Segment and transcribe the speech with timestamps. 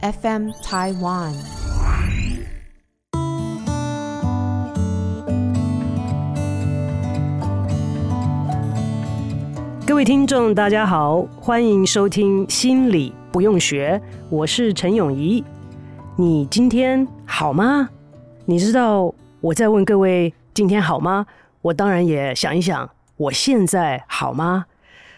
[0.00, 1.34] FM Taiwan，
[9.84, 15.42] 各位听众，大家好，欢迎收听《心理不用学》，我是陈永仪。
[16.14, 17.88] 你今天好吗？
[18.44, 21.26] 你知道我在问各位今天好吗？
[21.60, 24.66] 我当然也想一想，我现在好吗？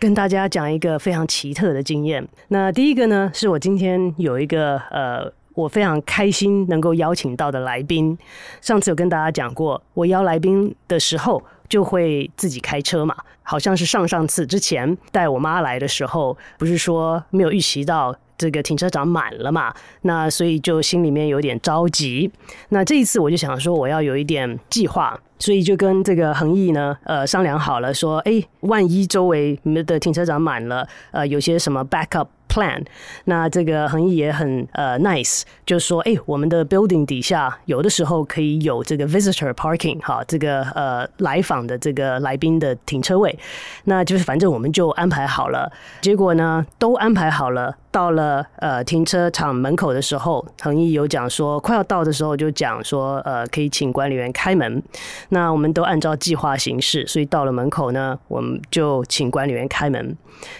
[0.00, 2.26] 跟大家讲一个非常奇特的经验。
[2.48, 8.16] 那第一个呢，是我今天有一个呃，我非常开心能够邀请到的来宾。
[8.62, 19.74] 上次有跟大家讲过，我邀来宾的时候就会自己开车嘛，好像是上上次之前带我妈来的时候，不是说没有预习到这个停车场满了嘛？
[20.02, 22.30] 那所以就心里面有点着急。
[22.70, 25.20] 那这一次我就想说，我要有一点计划。
[25.38, 32.84] 所以就跟这个恒毅呢，呃，商量好了，说，哎，万一周围的停车场满了，呃，有些什么 backup plan，
[33.24, 43.38] 那这个恒毅也很呃 nice，就是说，哎，我们的 building 底下有的时候可以有这个 visitor parking，哈，这个呃来访的这个来宾的停车位，
[43.84, 45.70] 那就是反正我们就安排好了。
[46.00, 54.82] 结果呢，都安排好了，到了呃停车场门口的时候，恒毅有讲说，快要到的时候就讲说，呃，可以请管理员开门。
[55.28, 60.16] 那我们都按照计划行事，所以到了门口呢，我们就请管理员开门。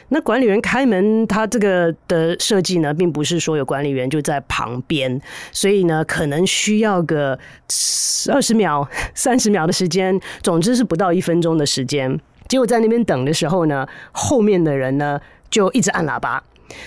[0.08, 5.20] 那管理员开门，他这个的设计呢，并不是说有管理员就在旁边，
[5.52, 7.38] 所以呢，可能需要个
[8.32, 12.18] 二十秒、 三十秒的时间，总之是不到一分钟的时间。
[12.48, 16.42] 结果在那边等的时候呢，后面的人呢就一直按喇叭。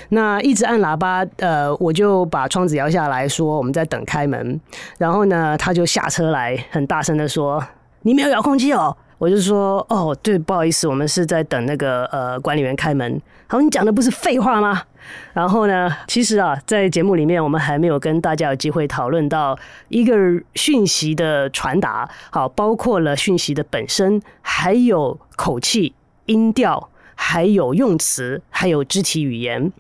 [0.10, 4.60] 那一直按喇叭，呃，我就把窗子摇下来说我们在等开门，
[4.98, 7.62] 然后呢，他就下车来，很大声的说
[8.04, 14.84] ：“你没有遥控器哦。”我就说：“哦，对，不好意思，我们是在等那个呃管理员开门。”好，你讲的不是废话吗？
[15.34, 19.58] 然后呢，其实啊，在节目里面我们还没有跟大家有机会讨论到
[19.90, 20.16] 一个
[20.56, 25.94] 讯息的传达，好，包括了讯息的本身，还有口气、
[26.26, 26.90] 音调。
[27.16, 29.72] 还有用词，还有肢体语言。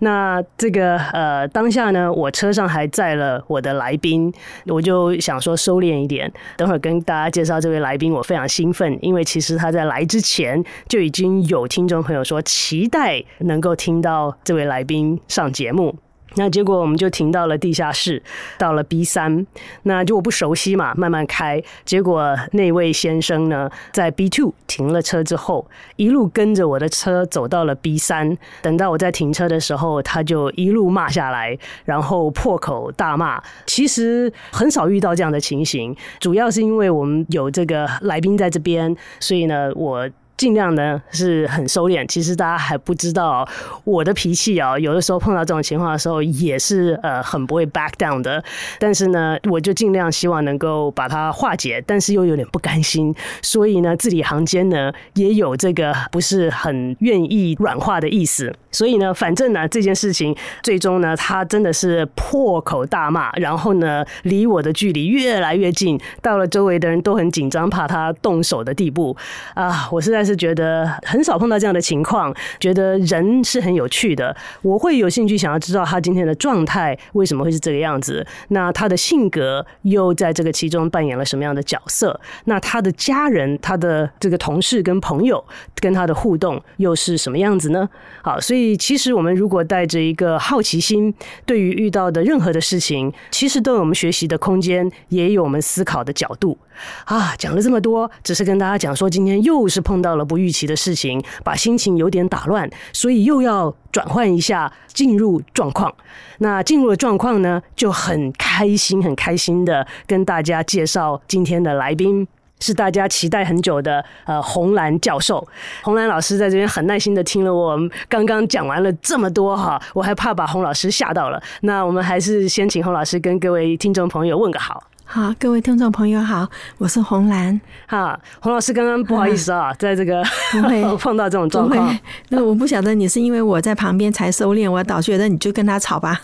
[0.00, 4.32] 那这个呃，当下呢，我车上还载了我的来宾，
[4.66, 15.96] 我就想说收敛一点，等会儿跟大家介绍这位来宾，我非常兴奋，因为其实他在来之前就已经有听众朋友说期待能够听到这位来宾上节目。
[16.36, 18.22] 那结果我们就停到了地下室，
[18.58, 19.46] 到了 B 三，
[19.84, 21.62] 那就我不熟悉嘛，慢慢开。
[21.84, 28.36] 结果那位先生呢，在 B two 停了车之后，一路跟着我的车走到了 B 三。
[28.62, 33.42] 等到我在停车的时候，他就一路骂下来，然后破口大骂。
[33.66, 40.08] 其实很少遇到这样的情形，主要是因为我们有这个来宾在这边，所以呢，我。
[40.36, 43.48] 尽量呢是很收敛，其实大家还不知道
[43.84, 48.42] 我的脾气啊，有的时候碰到这种情况的时候也是呃很不会 back down 的。
[48.80, 58.52] 但是呢，我就尽量希望能够把它化解，但是又有点不甘心，所以呢字里行间呢也有这个不是很愿意软化的意思。
[58.72, 69.16] 所以呢，反正呢这件事情最终呢他真的是破口大骂，然后呢离我的距离越来越近，到了周围的人都很紧张，怕他动手的地步
[69.54, 70.23] 啊，我是在。
[70.24, 74.34] 是觉得很少碰到这样的情况，觉得人是很有趣的。
[74.62, 82.18] 我会有兴趣想要知道他今天的状态为什么会是这个样子，那他的性格又在这个其中扮演了什么样的角色？
[82.44, 85.44] 那他的家人、他的这个同事跟朋友
[85.80, 87.88] 跟他的互动又是什么样子呢？
[88.22, 91.12] 好，所以其实我们如果带着一个好奇心，
[91.44, 96.56] 对于遇到的任何的事情，其实都有我们学习的空间，也有我们思考的角度。
[97.04, 105.94] 啊，讲了这么多，只是跟大家讲说，今天又是碰到了不预期的事情，把心情有点打乱，所以又要转换一下，进入状况。
[106.38, 112.26] 那进入了状况呢，就很开心，很开心的跟大家介绍今天的来宾，
[112.60, 115.46] 是大家期待很久的呃红兰教授。
[115.82, 121.40] 红兰老师在这边很耐心的听了我们刚刚讲完了这么多哈，我还怕把洪老师吓到了。
[121.60, 124.82] 那我们还是先请洪老师跟各位听众朋友问个好。
[125.06, 126.48] 好，各位听众朋友好，
[126.78, 127.60] 我是红兰。
[127.86, 131.96] 哈，洪老师刚刚不好意思啊，嗯、在这个不会 碰到这种状况。
[132.30, 136.20] 那我不晓得你是因为我在旁边才收敛，我倒觉得你就跟他吵吧。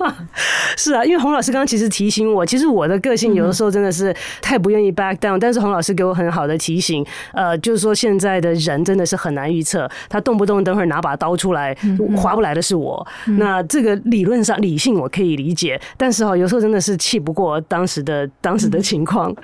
[0.78, 11.76] 是啊，因为洪老师刚刚其实提醒我，其实我的个性有的时候真的是太不愿意 back down，、嗯、但是洪老师给我很好的提醒，呃，就是说现在的人真的是很难预测，他动不动等会儿拿把刀出来，
[12.16, 13.06] 划不来的是我。
[13.26, 19.34] 嗯、那这个理论上理性我可以理解，但是哈，有时候真的是气不过当时的当时的情况。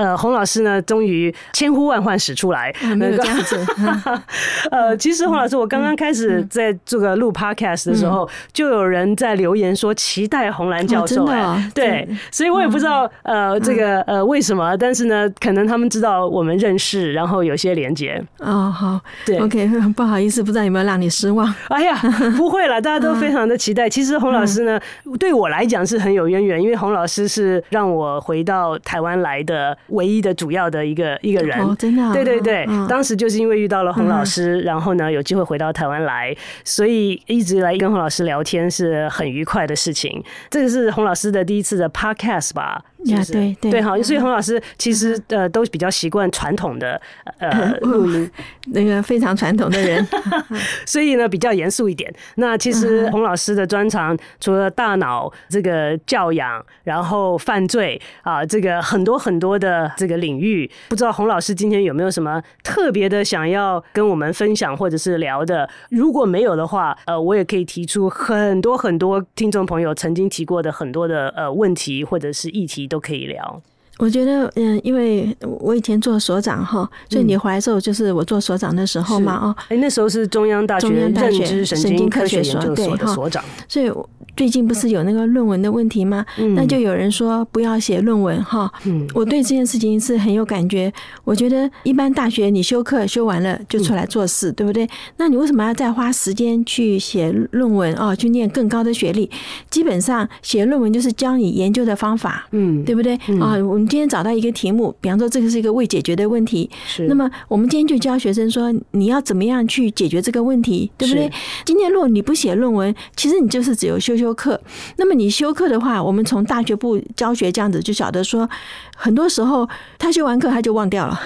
[0.00, 3.66] 呃，洪老师呢，终于千呼万唤始出来，没有这样子。
[4.72, 11.26] 呃，其实洪老师，我刚刚开始在这个录 podcast 的时候，就有人在留言说期待洪兰教授。
[11.26, 18.24] 哎，对，所以我也不知道呃这个呃为什么，但是呢，可能他们知道我们认识，然后有些连接。
[18.38, 21.52] 哦，好，对，OK， 不好意思，不知道有没有让你失望？
[21.68, 21.94] 哎呀，
[22.38, 23.86] 不会了，大家都非常的期待。
[23.86, 24.80] 其实洪老师呢，
[25.18, 29.76] 对我来讲是很有渊源，因为洪老师是让我回到台湾来的。
[29.90, 36.34] 唯一的主要的一个一个人，哦，真的，啊，对对对，嗯，当时就是因为遇到了洪老师，嗯，然后呢有机会回到台湾来，
[36.64, 40.22] 所以一直来跟洪老师聊天是很愉快的事情。
[40.48, 42.82] 这个是洪老师的第一次的 podcast 吧？
[43.06, 47.00] 呀，对对对，好，所以洪老师其实呃都比较习惯传统的
[47.38, 48.30] 呃录音，
[48.72, 50.06] 那个非常传统的人，
[50.84, 52.12] 所以呢比较严肃一点。
[52.34, 65.66] 那其实洪老师的专长除了大脑这个教养，然后犯罪啊，这个很多很多的这个领域，不知道洪老师今天有没有什么特别的想要跟我们分享或者是聊的？
[65.90, 72.89] 如果没有的话，呃，我也可以提出很多很多听众朋友曾经提过的很多的呃问题或者是议题。
[72.90, 73.62] 都可以聊。
[74.00, 83.92] 我觉得，嗯，因为我以前做所长哈，所以你回来的时候就是我做所长的时候嘛，哦，哎，那时候是中央大学认知神经科学所的所长，所以。
[84.36, 86.24] 最近不是有那个论文的问题吗？
[86.38, 88.72] 嗯、那就有人说不要写论文哈。
[88.86, 90.90] 嗯、我对这件事情是很有感觉。
[91.24, 94.88] 我觉得一般大学你修课修完了就出来做事，嗯、对不对？
[95.18, 98.16] 那你为什么要再花时间去写论文哦？
[98.16, 99.28] 去念更高的学历？
[99.68, 103.16] 基本上写论文就是教你研究的方法，嗯，对不对？
[103.40, 107.08] 啊、我们今天找到一个题目，比方说这个是一个未解决的问题，是。
[107.08, 111.28] 那么我们今天就教学生说你要怎么样去解决这个问题，对不对？
[111.66, 114.60] 今天如果你不写论文，其实你就是只有修修课，
[114.96, 118.48] 那么你修课的话，我们从大学部教学这样子就晓得说，
[118.94, 121.20] 很多时候他修完课他就忘掉了，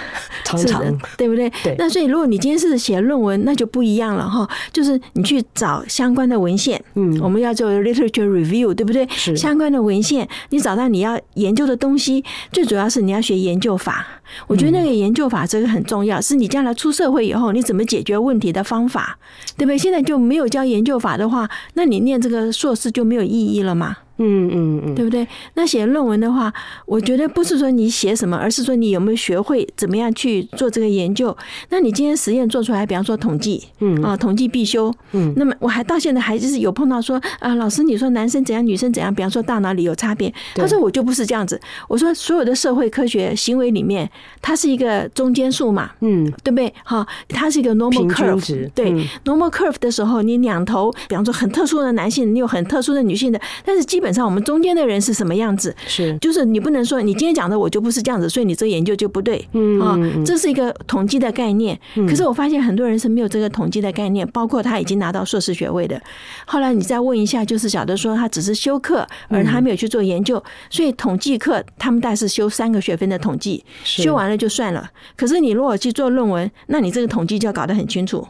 [0.45, 0.83] 常常
[1.19, 1.51] 对不对？
[1.63, 1.77] 对。
[1.79, 9.07] 那所以如果你今天是写论文，那就不一样了哈，就是你去找相关的文献，嗯，我们要做 literature review，对不对？
[9.11, 9.37] 是。
[9.37, 14.07] 相关的文献，你找到你要研究的东西，最主要是你要学研究法。
[14.47, 19.19] 我觉得那个研究法这个很重要，是你将来出社会以后你怎么解决问题的方法，
[19.57, 19.79] 对不对？
[19.79, 23.97] 现在就没有教研究法的话，那你念这个硕士就没有意义了嘛。
[24.19, 25.27] 嗯嗯嗯，对不对？
[25.55, 26.53] 那写论文的话，
[26.87, 31.37] 我觉得不是说你写什么，而是说你有没有学会怎么样去做这个研究。
[31.71, 35.33] 那你今天实验做出来，比方说统计，嗯啊，统计必修，嗯。
[35.37, 40.33] 那么我还到现在还就是有碰到说啊，老师你说男生怎样，女生怎样，比方说大脑里有差别。
[40.55, 41.61] 他说我就不是这样子。
[41.89, 44.09] 我说所有的社会科学行为里面，
[44.41, 46.73] 它是一个中间数嘛，嗯，对不对？
[46.85, 48.93] 哈，它是一个 normal curve，对
[49.25, 54.04] ，normal curve 的时候，你两头，比方说很特殊的男性，你有很特殊的女性的，但是基本。
[54.05, 55.75] 基本上我们中间的人是什么样子？
[55.87, 59.43] 是，就是你不能说你今天讲的我就不是这样子，所以你这个研究就不对。
[59.53, 61.81] 嗯啊，这是一个统计的概念。
[62.07, 65.99] 可是我发现很多人是没有这个统计的概念，包括他已经拿到硕士学位的。
[66.45, 70.45] 后来你再问一下，就是晓得说他只是修课，而他没有去做研究。
[70.69, 74.87] 所以统计课他们大概是修三个学分的统计，修完了就算了。
[75.17, 78.29] 可是你如果去做论文，那你这个统计就要搞得很清楚。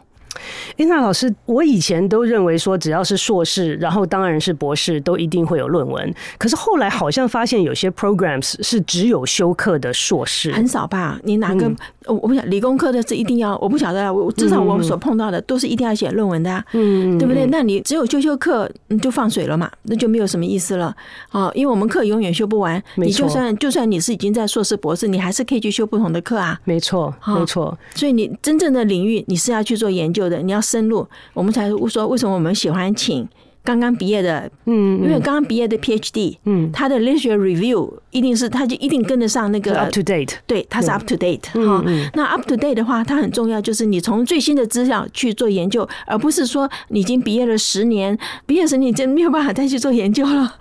[0.76, 6.14] 哎，那老师，我以前都认为说，只要是硕士，然后当然是博士，都一定会有论文。
[6.38, 11.18] 可是后来好像发现，有些 programs 是只有修课的硕士，很少吧？
[11.22, 11.70] 你哪个？
[12.06, 14.12] 嗯、我不想理工科的是一定要，我不晓得。
[14.12, 17.46] 我至少我们所碰到的都是一定要写论文的，啊，嗯，对不对？
[17.46, 19.70] 那你只有修修课，你就放水了嘛？
[19.82, 20.94] 那就没有什么意思了。
[21.30, 22.82] 哦，因为我们课永远修不完。
[22.96, 26.60] 你就算就算你是已经在硕士博士，你还是可以去修不同的课啊。
[26.64, 27.76] 没错，没错。
[27.94, 30.38] 所以你真正的领域，你是要去做研究的。
[30.38, 33.26] 你要深入，我们才说为什么我们喜欢请
[33.64, 41.82] 刚刚毕业的，嗯，因为刚刚毕业的 PhD，嗯，他的 literature review 一定是他就一定跟得上那个 up to date，对，他是 up to date 哈。
[42.12, 50.56] 那 up to date 的话，它很重要，就是你从最新的资料去做研究，而不是说你已经毕业了十年，毕业时你真没有办法再去做研究了。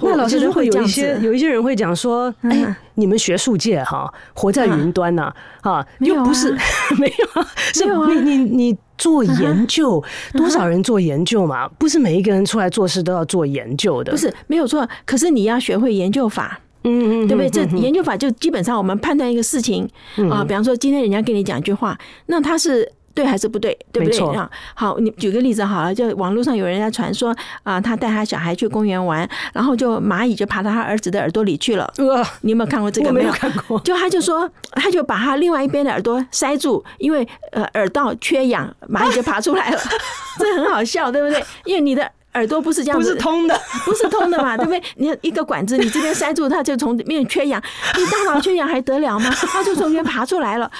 [0.00, 5.32] 那老师如果有一些有一些人会讲说，哎，你们学术界哈，活在云端呐，
[5.62, 6.50] 哈，又不是
[6.98, 7.42] 没有，
[7.74, 7.84] 是
[8.14, 11.68] 你你你做研究，多少人做研究嘛？
[11.78, 14.88] 不是每一个人出来做事都要做研究的，不是没有错。
[15.04, 16.58] 可是你要学会研究法。
[16.84, 17.48] 嗯嗯，对不对？
[17.48, 19.88] 这研究法就基本上我们判断一个事情
[20.28, 21.96] 啊，比方说今天人家跟你讲一句话，
[22.26, 22.90] 那他是。
[23.14, 23.76] 对还是不对？
[23.92, 24.36] 对不对？
[24.36, 31.92] 啊，好，你举个例子好了，就网络上有人在传说啊，他带他小孩去公园玩，然后就蚂蚁就爬到他儿子的耳朵里去了。
[32.40, 33.12] 你有没有看过这个？
[33.12, 33.78] 没有看过。
[33.80, 39.78] 就他就说，他就把他另外一边的耳朵塞住，因为呃耳道缺氧，蚂蚁就爬出来了。
[40.38, 41.44] 这很好笑，对不对？
[41.64, 44.82] 因为你的耳朵不是这样子，不是通的，不是通的嘛，对不对？
[44.96, 47.62] 你一个管子，你这边塞住，它就从里面缺氧，
[47.98, 49.30] 你大脑缺氧还得了吗？
[49.52, 50.70] 它就从里面爬出来了。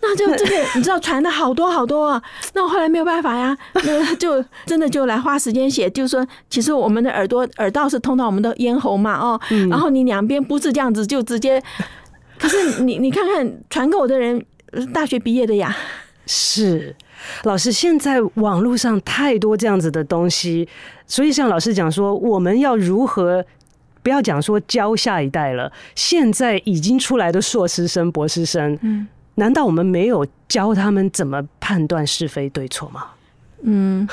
[0.00, 2.22] 那就这个，你知道传的好多好多啊。
[2.54, 11.62] 那我后来没有办法呀，那就真的就来花时间写，就是说，其实我们的耳朵耳道是通到我们的咽喉嘛，哦，然后你两边不是这样子，就直接。
[12.38, 14.44] 可是你你看看传给我的人，
[14.92, 15.74] 大学毕业的呀。
[16.26, 16.94] 是，
[17.44, 20.68] 老师，现在网络上太多这样子的东西，
[21.06, 23.44] 所以像老师讲说，我们要如何
[24.02, 29.08] 不要讲说教下一代了，现在已经出来的硕士生、博士生，嗯。
[29.36, 33.04] 难道我们没有教他们怎么判断是非对错吗？
[33.62, 34.06] 嗯，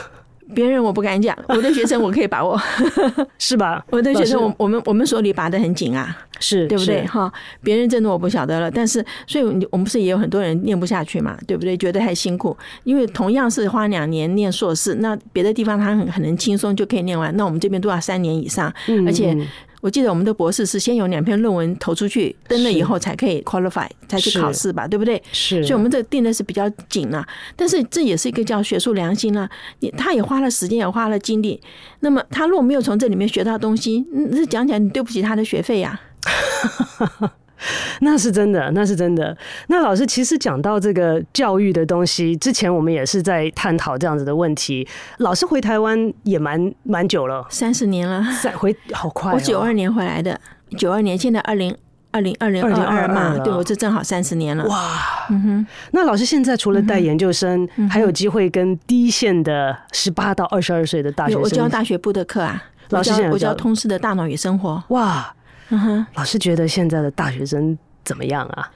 [0.55, 2.59] 别人我不敢讲， 我的学生我可以把握，
[3.37, 3.83] 是吧？
[3.89, 7.05] 我的学生，我我们我们手里把得很紧啊，是对不对？
[7.05, 8.69] 哈，别人真的我不晓得了。
[8.71, 11.75] 但是，所以我们不是也有很多人念不下去嘛，对不对？
[11.77, 18.73] 觉得太辛苦，因为同样是花两年念硕士，那别的地方他很很能轻松就可以念完，那我们这边都要三年以上，
[19.05, 19.37] 而且。
[19.83, 25.21] 我记得我们的博士是先有两篇论文投出去登了以后才可以 qualify 才去考试吧，对不对？
[25.33, 27.27] 是，所以我们这定的是比较紧了。
[27.57, 29.49] 但是这也是一个叫学术良心了。
[29.79, 31.59] 你他也花了时间，也花了精力。
[31.99, 35.99] 那么他如果没有从这里面学到东西，那讲起来你对不起他的学费呀。
[38.01, 39.36] 那是真的，那是真的。
[39.67, 44.88] 那老师其实讲到这个教育的东西，之前我们也是在探讨这样子的问题。
[45.20, 49.36] 老师回台湾也蛮蛮久了，三十年了，再回好快哦。
[49.36, 50.39] 我九二年回来的，
[50.77, 51.75] 九二年，现在二零
[52.12, 54.65] 二零二零二二嘛，对，我这正好三十年了。
[54.65, 55.67] 哇，嗯哼。
[55.91, 62.63] 那老师现在除了带研究生，还有机会跟第一线的十八到二十二岁的大学生，我教大学部的课啊。
[62.89, 64.84] 老师，我教通识的大脑与生活。
[64.89, 65.34] 哇。
[65.70, 68.72] 嗯哼，老师觉得现在的大学生怎么样啊？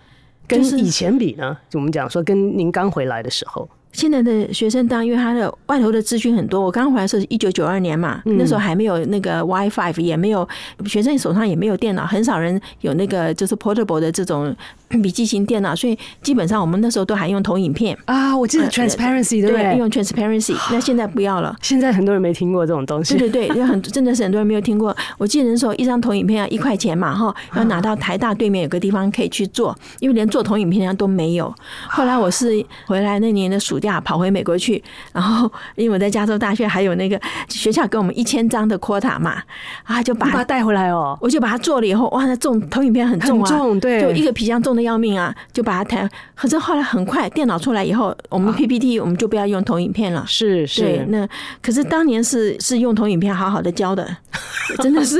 [0.48, 1.58] 跟以前比呢？
[1.70, 3.70] 就我们讲说，跟您刚回来的时候。
[3.94, 6.62] 现在的学生当然因为他的外头的资讯很多。
[6.62, 10.48] 我刚回来的时候是一九九二年嘛，那时候还没有那个 WiFi，也没有
[10.86, 14.56] 学生手上也没有电脑，很少人有那个就是 portable 的这种
[15.02, 18.38] 笔记型电脑，所以基本上我们那时候都还用投影片啊。
[18.38, 19.78] 我记得 transparency 对不对？
[19.78, 21.56] 用 transparency， 那现在不要了。
[21.62, 23.18] 现在很多人没听过这种东西。
[23.18, 24.96] 对对对，很 真的是很多人没有听过。
[25.18, 31.54] 我记得那时候一张投影片要一块钱嘛，哈，要拿到台大对面有个地方可以去做，因为连做投影片都没有。
[31.88, 33.88] 后来我是回来那年的暑假。
[34.08, 39.42] 跑回美国去，然后因为我在加州大学还有那个学校给我们一千张的 quota 嘛，
[39.84, 41.18] 啊，就把它带回来哦。
[41.20, 46.08] 我就把它做了以后，哇，那重投影片很重啊，重，对，就一个皮箱重的要命啊，就把它弹。
[46.36, 50.24] 可是后来很快电脑出来以后，我们 PPT 我们就不要用投影片了。
[50.28, 51.28] 是是，对，那
[51.62, 54.08] 可是当年是是用投影片好好的教的，
[54.80, 55.18] 真的是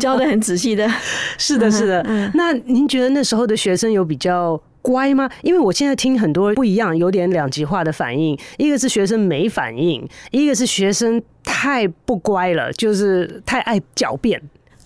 [0.00, 0.90] 教的很仔细的。
[1.38, 2.02] 是的，是的。
[2.34, 5.30] 那您觉得那时候的学生有比较乖吗？
[5.42, 8.36] 因为我现在听很多不一样，有点两极化的反应。
[8.58, 14.40] 一个是学生没反应，一个是学生太不乖了，就是太爱狡辩。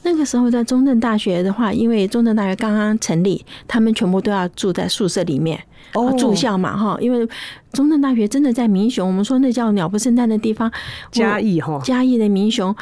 [0.04, 7.28] 那个时候在中正大学的话，因为中正大学刚刚成立，他们全部都要住在宿舍里面，哦，住校嘛，哈，因为。
[7.74, 10.70] 中正大学真的在民雄，我们说那叫鸟不生蛋的地方，
[11.10, 12.72] 嘉义哈，嘉义的民雄，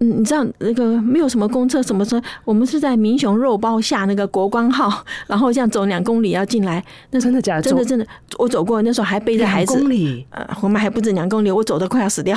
[0.00, 7.62] 嗯，你知道那个没有什么公车什么车，我们是在民雄肉包下那个国光号， 然后这样走两公里要进来，那真的假的？
[7.62, 8.04] 真的真的，
[8.38, 12.36] 我走过那时候还背着孩子，公里，呃，我们还不止两公里，我走的快要死掉，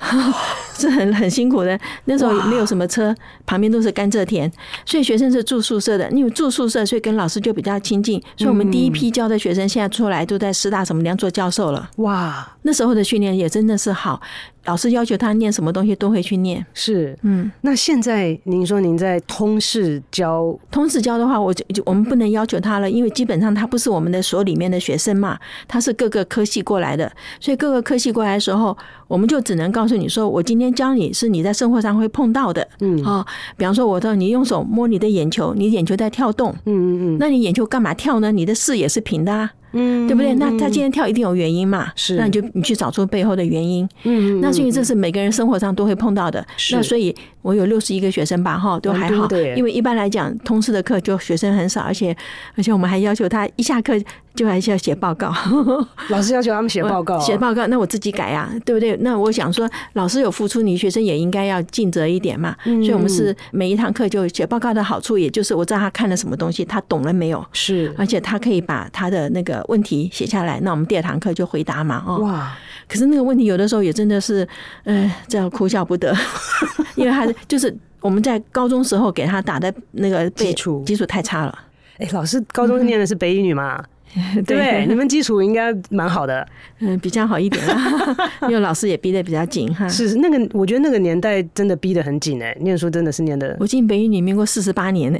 [0.76, 1.80] 是很很辛苦的。
[2.04, 3.14] 那时候没有什么车，
[3.46, 4.52] 旁边都是甘蔗田，
[4.84, 11.50] 所以学生是住宿舍的，因为住宿舍，所以跟老师就比较亲近，所以我们第一批教的学生现在出来都在师大什么两所教。
[11.54, 14.20] 授了哇，那时候的训练也真的是好，
[14.64, 16.64] 老师要求他念什么东西都会去念。
[16.72, 33.02] 是，嗯，那现在您说您在通识教，通识教的话，我就就我们不能要求他了，因为基本上他不是我们的所里面的学生嘛，他是各个科系过来的，所以各个科系过来的时候，我们就只能告诉你说，我今天教你是你在生活上会碰到的，嗯。
[33.04, 33.24] 啊，
[33.56, 38.32] 比方说我说你用手摸你的眼球，你眼球在跳动，嗯嗯嗯，那你眼球干嘛跳呢？
[38.32, 39.52] 你的视野是平的啊。
[39.74, 40.32] 嗯，对不对？
[40.34, 41.92] 那他今天跳一定有原因嘛？
[41.94, 43.86] 是，那你就你去找出背后的原因。
[44.04, 46.44] 嗯，那所以这是每个人生活上都会碰到的。
[46.56, 49.26] 是，那所以我有六十一个学生吧，哈，都还好。
[49.26, 52.16] 对，因为一般来讲，通识的课就学生很少，而且
[52.56, 53.92] 而且我们还要求他一下课
[54.34, 55.32] 就还是要写报告。
[56.10, 58.96] 老师要求他们写报告，写报告，那我自己改啊，对不对？
[58.98, 62.54] 那我想说，老师有付出，你学生也应该要尽责一点嘛。
[62.64, 67.44] 所以我们是每一堂课就写报告的好处，也就是我知道他看了什么东西，他懂了没有？
[67.52, 72.02] 是，而且他可以把他的那个问题写下来，那我们第二堂课就回答嘛。
[72.06, 72.52] 哦，哇！
[72.88, 74.46] 可是那个问题有的时候也真的是，
[74.84, 76.14] 呃，这样哭笑不得，
[76.96, 81.58] 因为他就是我们在高中时候给他打的那个基础基础太差了。
[81.98, 83.76] 哎，老师高中念的是北语女嘛？
[83.78, 83.84] 对，
[84.46, 86.46] 对，你们基础应该蛮好的，
[86.78, 88.16] 嗯，比较好一点啦，
[88.48, 89.88] 因为老师也逼得比较紧哈。
[89.88, 93.56] 是那个，我觉得那个年代真的逼得很紧哎，念书真的是念的。
[93.58, 95.18] 我进北语里面过四十八年呢，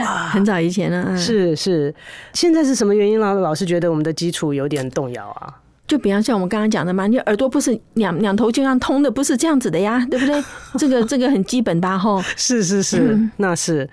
[0.00, 1.16] 哇， 很早以前了。
[1.16, 1.94] 是是，
[2.32, 5.54] 现在是什么原因让老师觉得我们的基础有点动摇啊？
[5.88, 10.44] 就比方像我们刚刚讲的嘛，你耳朵不是两两头就像通的，不是这样子的呀， 对不对？
[10.78, 12.22] 这个这个很基本吧，吼。
[12.36, 13.88] 是是是，嗯、那是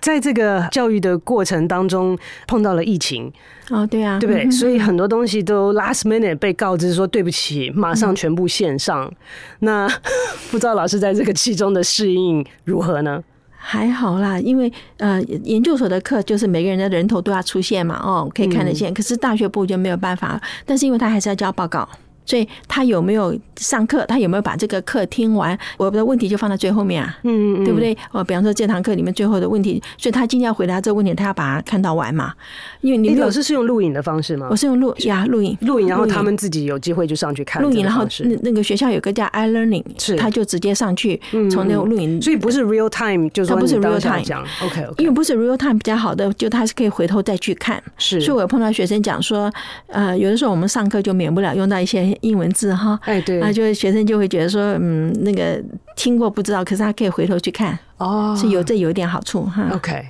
[0.00, 3.32] 在这个教育的过程当中碰到了疫情
[3.70, 4.50] 哦，对啊，对不对？
[4.50, 9.04] 所以很多东西都 last minute 被告知说对不起，马上全部线上。
[9.04, 9.16] 嗯、
[9.60, 9.88] 那
[10.50, 13.22] 不知道老师在这个其中的适应如何呢？
[13.68, 18.94] 还好啦，因为呃，研究所的课就是每个人的人头都要出现嘛，哦，可以看得见。
[18.94, 21.88] 可是大学部就没有办法，但是因为他还是要交报告。
[22.26, 24.04] 所以他有没有上课？
[24.06, 25.58] 他有没有把这个课听完？
[25.78, 27.96] 我的问题就放在最后面啊，嗯，嗯对不对？
[28.12, 32.34] 哦，比方说这堂课里面最后的问题，所以他今天要回答这个问题，他要把它看到完嘛。
[32.82, 34.48] 因为你老师是用录影的方式吗？
[34.50, 47.82] 我是用录呀，录影，录影，然后他们自己有机会就上去看录影，然后那那个学校有个叫 iLearning，是他就直接上去从那个录影，所以不是 real time，就是他不是 real time 讲，OK，因为不是 real time 比较好的，就他是可以回头再去看。
[47.98, 49.50] 是，所以我有碰到学生讲说，
[49.86, 52.98] 呃，有的时候我们上课就免不了用到一些英文字哈。
[53.04, 55.62] 哎，对，那就是学生就会觉得说，嗯，那个
[55.96, 59.68] 听过不知道，可是他可以回头去看，哦，是有这有一点好处哈。
[59.72, 60.06] OK。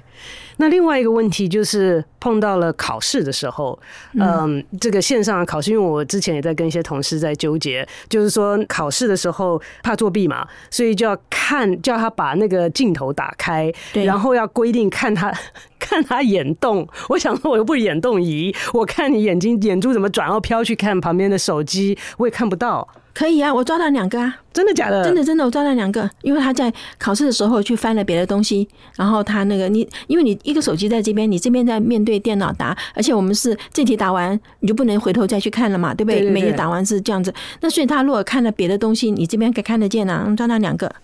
[0.59, 3.79] 那另外一个问题就是碰到了考试的时候，
[4.15, 15.31] 嗯，这个线上考试，因为我之前也在跟一些同事在纠结，就是说考试的时候怕作弊嘛，所以就要看叫他把那个镜头打开，对，然后要规定看他
[15.79, 16.87] 看他眼动。
[17.09, 22.87] 我想说，我又不是眼动仪，我看你眼睛眼珠怎么转，然后飘去看旁边的手机，我也看不到。
[23.15, 25.03] 可以啊，我抓到两个啊，真的假的？
[25.03, 36.21] 真的真的，我抓到两个，因为他在考试的时候去翻了别的东西，然后他那个你，因为你一个手机在这边，你这边在面对电脑答，而且我们是这题答完你就不能回头再去看了嘛，对不对？
[36.21, 40.95] 对对对，每题答完是这样子，那所以他如果看了别的东西，你这边可以看得见啊，抓到两个。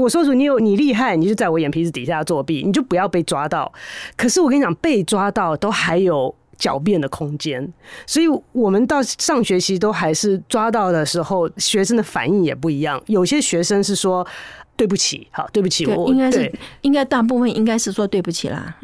[0.00, 3.72] 我说说你有你厉害，你就在我眼皮子底下作弊，你就不要被抓到。
[4.16, 6.34] 可是我跟你讲，被抓到都还有。
[6.58, 7.70] 狡辩的空间，
[8.06, 12.98] 所以我们到上学期都还是抓到的时候，学生的反应也不一样。
[13.08, 14.26] 有些学生是说
[14.74, 18.74] 对不起，好，对不起，我应该是应该大部分应该是说对不起啦，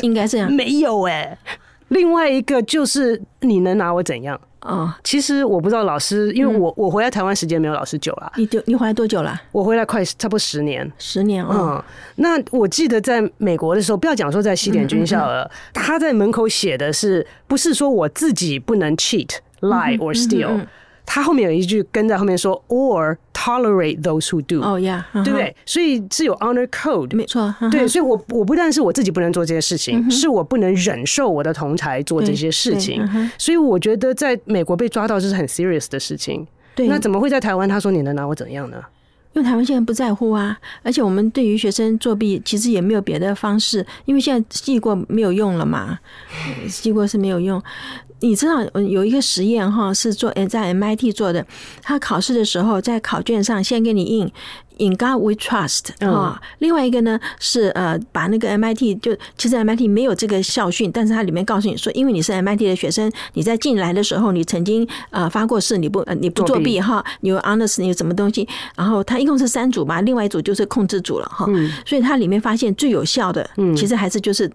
[0.00, 0.50] 应该这样。
[0.50, 1.38] 没有哎、欸，
[1.92, 4.40] 另外一个就是你能拿我怎样？
[4.62, 8.32] 哦，其实我不知道老师，因为我我回来台湾时间没有老师久了。
[8.36, 9.38] 你就你回来多久了？
[9.50, 10.90] 我回来快差不多十年。
[10.98, 11.52] 十年哦。
[11.52, 11.84] 嗯，
[12.16, 19.28] 那我记得在美国的时候，不要讲说在西点军校了，他在门口写的是，不是说我自己不能 cheat、
[19.60, 20.64] lie or steal。
[21.04, 24.60] 他后面有一句跟在后面说，or tolerate those who do。
[24.62, 25.54] 哦呀，对不对？
[25.66, 27.54] 所以是有 honor code，没错。
[27.70, 33.06] 对，所以我我不但是我自己不能做这些事情，是我不能忍受我的同台做这些事情。
[33.36, 36.46] 所以我觉得在美国被抓到这是很 serious 的事情。
[36.74, 37.68] 对，那怎么会在台湾？
[37.68, 38.78] 他说你能拿我怎样呢？
[39.34, 45.98] 因为台湾现在不在乎啊，而且我们对于学生作弊其实也没有别的方式，因为现在记过没有用了嘛，
[46.68, 47.62] 记过是没有用。
[48.20, 51.44] 你知道有一个实验哈，是做在 MIT 做的。
[51.82, 54.30] 他考试的时候，在考卷上先给你印
[54.78, 56.40] “In God We Trust” 啊。
[56.58, 68.48] 另外一个呢是呃，把那个 MIT 就其实 MIT 没有这个校训，但是它里面告诉你说，因为你是 MIT 的学生，你在进来的时候你曾经呃发过誓，你不你不作弊哈，你有 honest，你有什么东西。
[68.76, 71.46] 然后它一共是三组吧，另外一组就是控制组了哈。
[71.86, 74.50] 所以它里面发现最有效的，其实还是就是。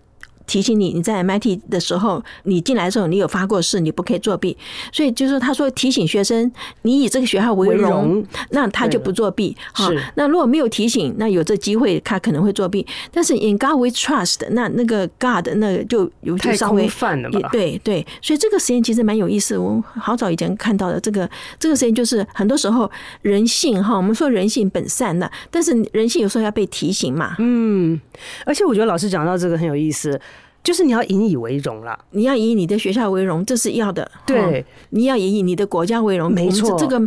[0.47, 4.57] 提醒你，你在 MIT 的时候，你进来的时候，你有发过誓，你不可以作弊。
[4.91, 9.55] 所以就是他说提醒学生，你以这个学校为荣，那他就不作弊。
[9.73, 12.87] 好，那如果没有提醒，那有这机会他可能会作弊。
[13.11, 17.49] 但是 In God We Trust，那那个 God 那个就有些稍微泛了吧？
[17.51, 19.57] 对对，所以这个实验其实蛮有意思。
[19.57, 21.29] 我好早以前看到的这个
[21.59, 22.89] 这个实验，就是很多时候
[23.21, 27.35] 人性哈，我们说人性本善的，但是人性有时候要被提醒嘛。
[27.39, 27.99] 嗯，
[28.45, 30.19] 而且我觉得老师讲到这个很有意思。
[30.67, 34.11] 就是你要引以为荣啦，你要以你的学校为荣，这是要的。
[34.25, 36.77] 对，你要以你的国家为荣，没错。
[36.77, 37.01] 这个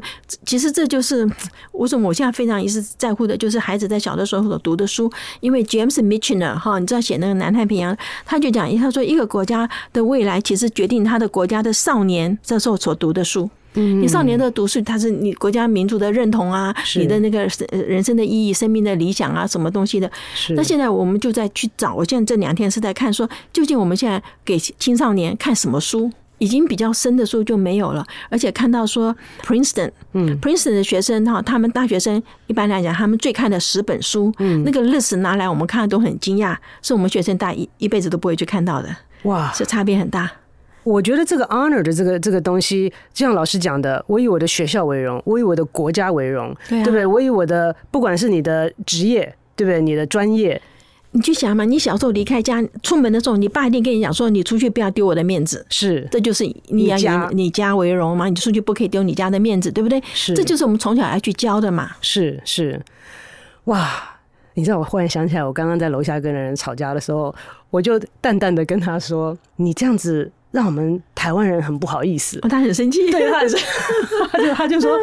[0.46, 1.30] 其实这就是
[1.72, 5.12] 为什么我现在非常一直在乎的，就是孩子在小的时候所读的书。
[5.40, 7.94] 因为 James Michener 哈，你知道写那个南太平洋，
[8.24, 13.50] 他就讲，他说一个国家的未来其实决定他的国家的少年这时候所读的书。
[13.74, 20.10] 你少年的读书，它是你国家民族的认同啊，你的那个人生的意义、生命的理想啊，什么东西的。
[20.50, 26.10] 那现在我们就在去找，我现在这两天是在看，说究竟我们现在给青少年看什么书？
[26.38, 38.88] 已经比较深的书就没有了，而且看到说 Princeton，嗯，Princeton 的学生哈，他们大学生一般来讲，他们最看的十本书，嗯，那个 list 拿来我们看都很惊讶，是我们学生大一一辈子都不会去看到的。
[39.24, 40.32] 哇，这差别很大。
[40.82, 47.04] 我觉得这个 honor 的这个这个东西，就像老师讲的，我以我的学校为荣，我以我的国家为荣，对，不对？
[47.04, 49.80] 我以我的不管是你的职业，对不对？
[49.80, 50.60] 你的专业，
[51.10, 60.02] 你去想嘛，你小时候离开家出门的时候，你爸一定跟你讲说，你出去不要丢我的面子，是，这就是你要以你家为荣嘛，你出去不可以丢你家的面子，对不对？
[60.14, 61.90] 是，这就是我们从小要去教的嘛。
[62.00, 62.80] 是是，
[63.64, 63.86] 哇，
[64.54, 67.34] 你知道我忽然想起来，我刚刚在楼下跟人吵架的时候，
[67.68, 70.32] 我就淡淡的跟他说，你这样子。
[70.50, 73.64] 让我们台湾人很不好意思，哦，他很生气，对，他很生气，
[74.32, 74.98] 他就他就说，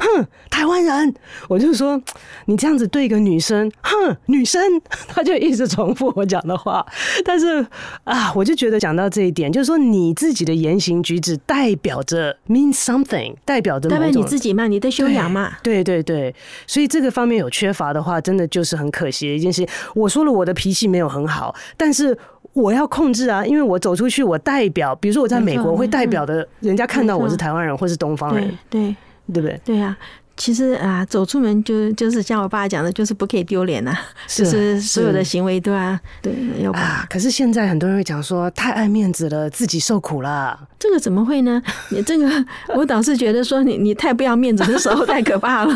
[0.00, 1.14] 哼，台湾人，
[1.48, 2.00] 我就说
[2.46, 4.60] 你这样子对一个女生，哼，女生，
[5.06, 6.84] 他就一直重复我讲的话，
[7.24, 7.64] 但是
[8.04, 16.34] 啊，我就觉得讲到这一点，就是说你自己的言行举止代表着 mean something，代表着代表你自己嘛，你的修养嘛，对对对，
[16.66, 19.66] 所以这个方面有缺乏的话，真的就是很可惜的一件事。
[19.94, 22.16] 我说了，我的脾气没有很好，但是。
[22.52, 28.96] 我要控制啊，因为我走出去，我代表，比如说我在美国，会代表的人家看到我是台湾人或是东方人，对对
[29.30, 29.60] 不对？
[29.64, 29.96] 对啊，
[30.36, 33.94] 其实啊，走出门就就是像我爸讲的，就是不可以丢脸呐，
[34.26, 37.06] 就是所有的行为都要对要啊。
[37.10, 40.58] 可是现在很多人会讲说，太爱面子了，自己受苦了。
[40.78, 41.62] 这个怎么会呢？
[41.90, 42.26] 你 这个
[42.74, 45.74] 我倒是觉得说你你太不要面子的时候 太可怕了。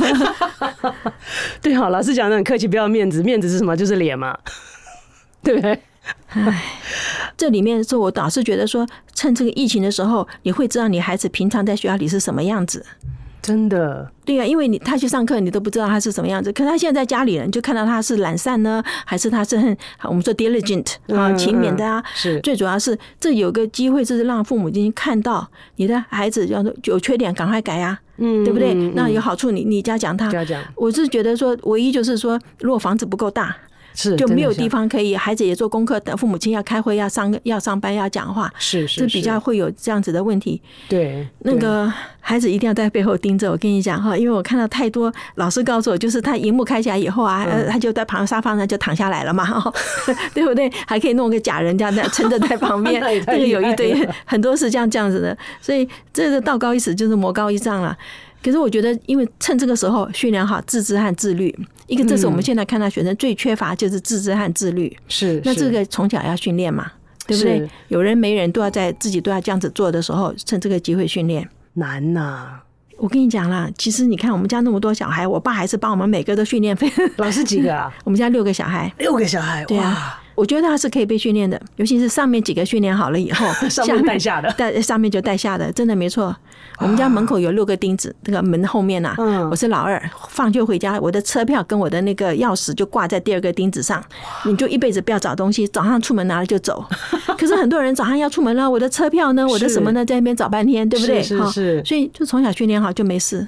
[1.61, 3.77] 对，好，老师讲的很客气，不要面子，面子是什么？
[3.77, 4.35] 就是脸嘛，
[5.43, 5.79] 对不对？
[6.29, 6.63] 唉，
[7.37, 12.85] 这里面说我倒是觉得说，趁这个疫情的时候，你会知道你孩子平常在学校里是什么样子。
[13.45, 16.51] 真的，对啊，因为你他去上课，你都不知道他是什么样子。
[16.51, 22.03] 可他现在在家里人，就看到他是懒散呢，还是他是很我们说 diligent 啊，勤勉的啊？
[22.15, 28.73] 是，最主要是这有个机会，就是让父母亲看到你的孩子要有缺点，赶快改呀，嗯，对不对？
[28.95, 30.31] 那有好处，你你嘉奖他。
[30.31, 30.63] 嘉奖。
[30.75, 33.55] 我是觉得说，唯一就是说，如果房子不够大。
[33.95, 40.61] 是就没有地方可以，孩子也做功课，等父母亲要开会、要上要上班、要讲话，是是，是比较会有这样子的问题。
[40.89, 43.51] 对，那个孩子一定要在背后盯着。
[43.51, 49.47] 我跟你讲哈，因为我看到太多老师告诉我，就是他荧幕开起来以后啊，嗯、他就在旁沙发上就躺下来了嘛，
[50.35, 50.71] 对不对？
[50.87, 57.97] 还可以弄个假人这样撑着在旁边， 那个有一堆很多是这样这样子的，所以这个道高一尺就是魔高一丈了。
[58.45, 64.95] 可是我觉得，因为趁这个时候训练好自制和自律，一个这是我们现在看到学生最缺乏，就是自制和自律。
[65.09, 66.93] 是，那这个从小要训练嘛，
[67.27, 67.67] 对不对？
[67.89, 71.49] 有人没人都要在自己都要这样子做的时候，趁这个机会训练。
[71.73, 72.61] 难呐！
[72.99, 76.93] 我跟你讲啦，其实你看我们家那么多小孩，我爸还是帮我们每个都训练费。
[77.17, 77.93] 老师几个啊？
[78.05, 80.21] 我们家六个小孩，六个小孩，对啊。
[80.35, 86.35] 我觉得他是可以被训练的，尤其是上面几个训练好了以后， 上面带下的，带上面就带下的，真的没错。
[86.81, 89.15] 我们家门口有六个钉子，那个门后面呐，
[89.51, 94.03] 我是老二，放学回家，我的车票跟我的那个钥匙就挂在第二个钉子上。
[94.45, 96.85] 你就一辈子不要找东西，早上出门拿了就走。
[97.39, 101.23] 可是很多人早上要出门了，我的车票呢，我的什么呢，在那边找半天，对不对？
[101.23, 101.85] 是是。
[101.85, 103.47] 所以就从小训练好就没事。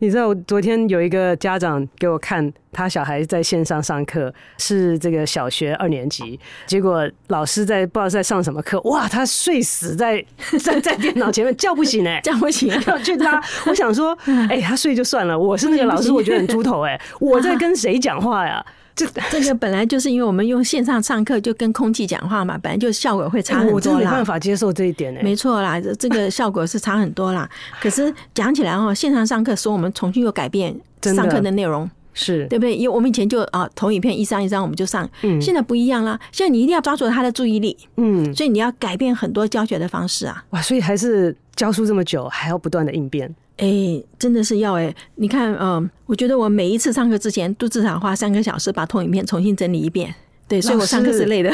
[0.00, 10.24] 你知道，我昨天有一个家长给我看他小孩在线上上课，是这个小学二年级，结果老师在不知道在上什么课，哇，他睡死在
[10.62, 13.40] 在在电脑前面，叫不醒哎， 叫不醒， 要去拉。
[13.66, 14.16] 我想说，
[14.48, 18.64] 哎，他睡就算了，我是那个老师，我觉得很猪头哎，我在跟谁讲话呀？
[18.98, 23.74] 这 这个本来就是因为我们用线上上课，就跟空气讲话嘛，本来就效果会差很多啦。
[23.74, 25.20] 我真没办法接受这一点呢。
[25.22, 27.48] 没错啦，这个效果是差很多啦。
[27.80, 32.74] 可是讲起来哦，线上上课说我们重新又改变上课的内容，是对不对？
[32.74, 36.18] 因为我们以前就啊投影片一张一张我们就上，嗯，现在不一样啦。
[36.32, 40.44] 现在你一定要抓住他的注意力，嗯，所以你要改变很多教学的方式啊。
[40.50, 43.28] 哇，所以还是教书这么久，还要不断的应变。
[43.56, 44.96] 哎、欸，真的是要哎、欸！
[45.16, 50.14] 你看，嗯，我觉得我每一次上课之前都至少花三个小时把投影片重新整理一遍。
[50.46, 51.52] 对，所以我上课是累的。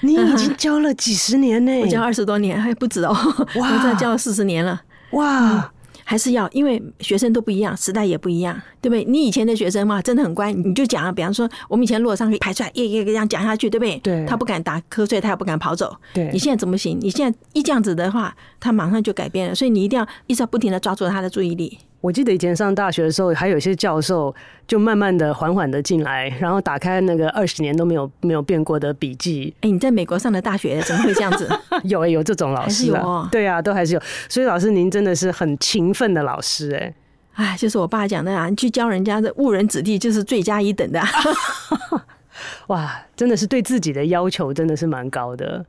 [0.00, 1.80] 你已经 教了几十年呢？
[1.82, 3.12] 我教二十多年，还不止哦。
[3.54, 4.82] 哇，我这教了四十年了。
[5.12, 5.72] 哇！
[6.10, 9.04] 还是要，因为学生都不一样，时代也不一样，对不对？
[9.04, 13.98] 你以前的学生嘛，真的很乖，你就讲啊，比方说我们以前如果上课排出来，一个一个这样讲下去，对不对？
[13.98, 15.94] 对，他不敢打瞌睡，他也不敢跑走。
[16.14, 16.98] 对，你现在怎么行？
[16.98, 21.78] 你现在一这样子的话，他马上就改变了，所以你一定要一直要不停的抓住他的注意力。
[22.00, 24.34] 我记得以前上大学的时候，还有一些教授
[24.66, 29.52] 就慢慢的、缓缓的进来，然后打开那个二十年都没有没有变过的笔记。
[29.62, 31.48] 哎，你在美国上的大学怎么会这样子？
[31.84, 34.02] 有哎，有这种老师啊，哦、对啊，都还是有。
[34.28, 36.94] 所以老师您真的是很勤奋的老师哎。
[37.34, 41.00] 哎，就是我爸讲的啊，你去教人家的误人子弟就是罪加一等的。
[42.68, 45.64] 哇，真的是对自己的要求真的是蛮高的。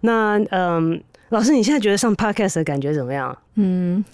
[0.00, 3.36] 那嗯，老师你现在觉得上 Podcast 的感觉怎么样？
[3.56, 4.04] 嗯。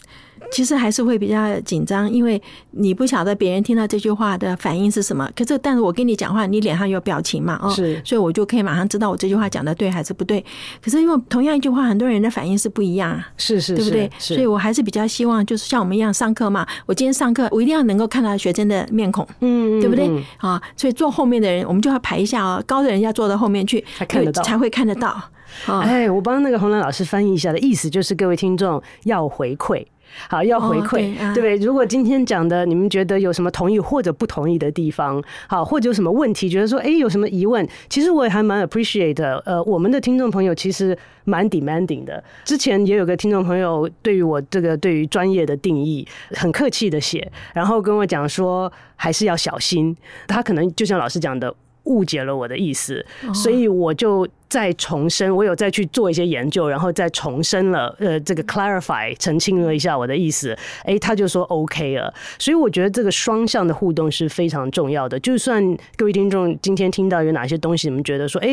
[0.50, 5.30] 其实还是会比较紧张，因为你不晓得别人听到这句话的反应是什么。
[5.36, 7.60] 可是，但是我跟你讲话，你脸上有表情嘛？
[7.62, 10.44] 哦，是，所以我就可以马上知道我这句话讲的对还是不对。
[10.82, 14.10] 可是，因为同样一句话，很多人的反应是不一样啊，是是，对不对？
[14.18, 16.66] 所以我还是比较希望，就是像我们一样上课嘛。
[16.86, 20.10] 我今天上课，我一定要能够看到学生的面孔，嗯，对不对？
[20.38, 25.22] 啊，所以坐后面的人，我们就要排一下哦，高的人要坐到后面去，才看得到，才会看得到。
[25.66, 29.84] 哎，我帮那个红兰老师翻译一下的意思，就是各位听众要回馈。
[30.28, 31.56] 好，要回馈，哦、对，不对？
[31.64, 39.40] 如果今天讲的你们觉得有什么同意或者不同意的地方，好，或者有什么问题，觉得说，哎，有什么疑问，其实我也还蛮 appreciate 的。
[39.46, 42.22] 呃，我们的听众朋友其实蛮 demanding 的。
[42.44, 49.96] 之前也有个听众朋友对于我这个对于专业的定义很客气的写，然后跟我讲说还是要小心。
[50.26, 54.26] 他可能就像老师讲的，误解了我的意思，哦、所以我就。
[54.50, 62.12] 再重申，我有再去做一些研究，然后再重申了，呃，这个 clarify 澄清了一下我的意思，哎，他就说 OK 了。
[62.36, 65.20] 所以我觉得这个双向的互动是非常重要的。
[65.20, 65.64] 就算
[65.96, 68.48] 各位听众今天听到有哪些东西，你们觉得说，哎，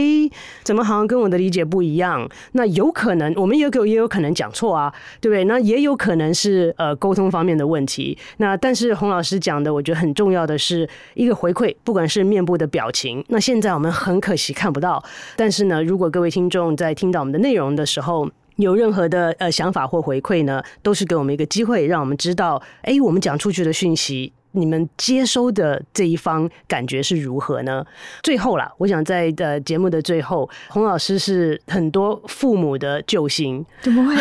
[0.61, 2.29] 怎么好像跟我的理解不一样？
[2.51, 5.45] 那有可能，我们也有也有可能讲错啊，对不对？
[5.45, 8.15] 那也有可能是呃沟通方面的问题。
[8.37, 13.25] 那但是洪老师讲的，我觉得很重要的是一个回馈，不管是面部的表情。
[13.29, 15.03] 那现在我们很可惜看不到，
[15.35, 15.86] 但是呢。
[15.87, 24.33] 如果各位听众在听到我们的内容的时候，有任何的呃想法或回馈呢，都是给我们一个机会，让我们知道，哎，我们讲出去的讯息。
[24.51, 27.85] 你们接收的这一方感觉是如何呢？
[28.23, 33.65] 最后啦，我想在的节目的最后，洪老师是很多父母的救星。
[33.81, 34.15] 怎么会？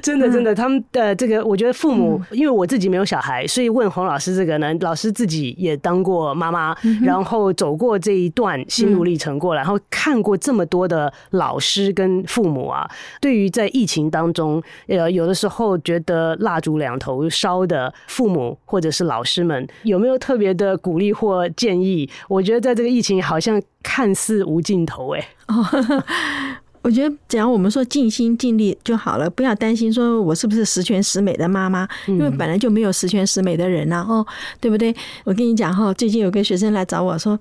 [0.00, 12.88] 真的 真的，他们的这个，我觉得父母，因为我自己没有小孩，所以问洪老师这个呢，老师自己也当过妈妈，然后走过这一段心路历程过来，然后看过这么多的老师跟父母啊，
[13.20, 22.08] 对于在疫情当中，呃，有的时候觉得蜡烛两头烧的父母或者是老师们有没有特别的鼓励或建议？
[22.28, 25.28] 我觉得在这个疫情好像看似无尽头哎。
[26.84, 34.24] 我觉得只要我们说尽心尽力就好了，不要担心说我是不是十全十美的妈妈，因为本来就没有十全十美的人呐，哦，
[34.60, 34.94] 对不对？
[35.24, 37.38] 我跟你讲哈，最近有个学生来找我说，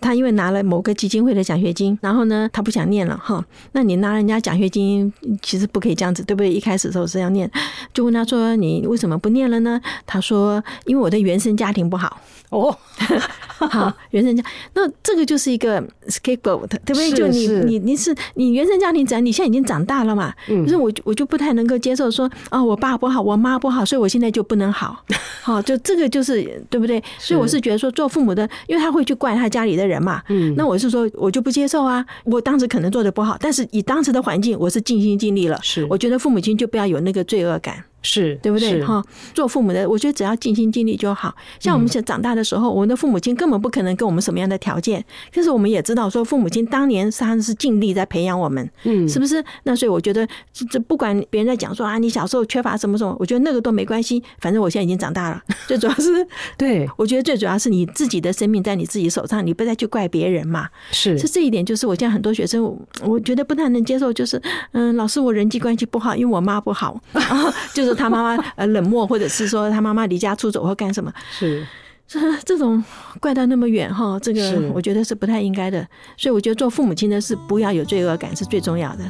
[0.00, 3.44] 他因为拿了某个基金会的奖学金，然后呢，他不想念了哈。
[3.70, 6.52] 那你拿人家奖学金，其实不可以这样子，对不对？
[6.52, 7.48] 一开始的时候是要念，
[7.94, 9.80] 就问他说，你为什么不念了呢？
[10.04, 12.20] 他说，因为我的原生家庭不好。
[12.50, 12.76] 哦，
[13.70, 14.42] 好，原生家，
[14.74, 17.12] 那这个就是一个 scapegoat，对不对？
[17.12, 19.24] 就你你你是你原生家庭，怎样？
[19.24, 20.34] 你现在已经长大了嘛？
[20.48, 25.04] 嗯，可是我我就不太能够接受说，啊，我爸不好，我妈不好，所以我现在就不能好，
[25.42, 27.02] 好，就这个就是对不对？
[27.18, 32.04] 所以我是觉得说，做父母的，因为他会去怪他家里的人嘛，嗯，那我是说，我就不接受啊。
[32.24, 35.56] 我当时可能做的不好，但是以当时的环境，我是尽心尽力了。
[35.62, 37.84] 是，我觉得父母亲就不要有那个罪恶感。
[38.02, 38.82] 是对不对？
[38.82, 39.02] 哈，
[39.34, 41.34] 做父母的，我觉得只要尽心尽力就好。
[41.58, 49.44] 像我们想长大的时候，我们的父母亲根本不可能给我们什么样的条件，但是我们也知道说，父母亲当年他是尽力在培养我们，嗯，是不是？
[49.64, 50.26] 那所以我觉得，
[50.70, 54.22] 这不管别人在讲说啊，你小时候缺乏什么什么，我觉得那个都没关系。
[54.38, 60.68] 反正我现在已经长大了， 最主要是 对，我觉得最主要是你自己的生命在你自己手上，你不再去怪别人嘛。
[60.92, 64.40] 是，是这一点，就是我现在很多学生，我觉得不太能接受，就是
[64.72, 67.00] 嗯，老师我人际关系不好，因为我妈不好，
[67.74, 68.70] 就是他妈妈 呃。
[68.70, 71.66] 冷漠，或者是说他妈妈离家出走或干什么，是
[72.06, 72.80] 这这种
[73.20, 75.84] 怪到那么远哈，这个我觉得是不太应该的。
[76.16, 79.02] 所以我觉得做父母亲的是不要有罪恶感是最重要的。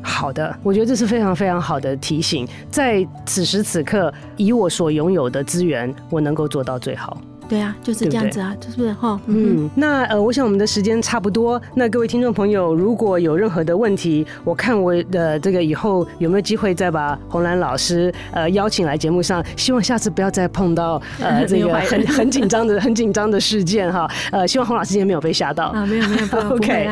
[0.00, 2.46] 好的，我觉得这是非常非常好的提醒。
[2.70, 7.20] 在此时此刻，以我所拥有的资源，我能够做到最好。
[7.48, 9.18] 对啊，就是这样子啊，是不是哈？
[9.26, 11.60] 嗯，那呃，我想我们的时间差不多。
[11.74, 24.06] 那各位听众朋友，如果有任何的问题，我看我的这个以后有没有机会再把红兰老师呃邀请来节目上，希望下次不要再碰到呃 这个很很紧张的很紧张的事件哈。
[24.30, 26.90] 呃，希望洪老师今天没有被吓到 啊，没有没有， OK。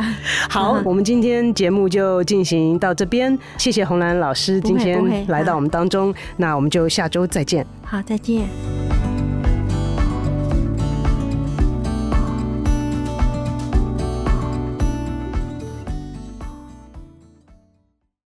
[0.48, 7.66] 好，我们今天节目就进行到这边，谢谢红兰老师今天来到我们当中，那我们就下周再见。
[7.84, 9.15] 好，再见。